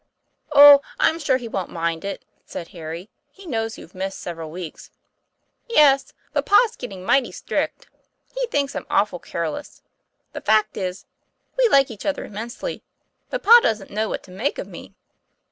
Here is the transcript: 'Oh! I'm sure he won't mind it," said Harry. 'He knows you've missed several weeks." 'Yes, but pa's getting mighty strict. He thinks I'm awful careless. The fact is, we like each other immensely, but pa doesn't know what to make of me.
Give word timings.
'Oh! 0.51 0.81
I'm 0.99 1.19
sure 1.19 1.37
he 1.37 1.47
won't 1.47 1.69
mind 1.69 2.03
it," 2.03 2.25
said 2.43 2.69
Harry. 2.69 3.11
'He 3.29 3.45
knows 3.45 3.77
you've 3.77 3.93
missed 3.93 4.17
several 4.17 4.49
weeks." 4.49 4.89
'Yes, 5.69 6.11
but 6.33 6.43
pa's 6.47 6.75
getting 6.75 7.05
mighty 7.05 7.31
strict. 7.31 7.87
He 8.33 8.47
thinks 8.47 8.75
I'm 8.75 8.87
awful 8.89 9.19
careless. 9.19 9.83
The 10.33 10.41
fact 10.41 10.75
is, 10.75 11.05
we 11.55 11.69
like 11.69 11.91
each 11.91 12.07
other 12.07 12.25
immensely, 12.25 12.81
but 13.29 13.43
pa 13.43 13.59
doesn't 13.61 13.91
know 13.91 14.09
what 14.09 14.23
to 14.23 14.31
make 14.31 14.57
of 14.57 14.65
me. 14.65 14.95